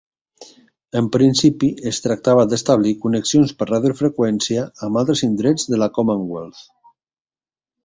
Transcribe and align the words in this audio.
En 1.01 1.09
principi 1.15 1.69
es 1.91 1.99
tractava 2.05 2.45
d'establir 2.53 2.95
connexions 3.05 3.53
per 3.61 3.69
radiofreqüència 3.73 4.65
amb 4.89 5.03
altres 5.05 5.25
indrets 5.31 5.69
de 5.75 5.83
la 5.85 5.93
Commonwealth. 6.01 6.67